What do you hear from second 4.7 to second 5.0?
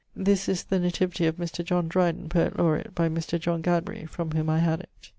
it.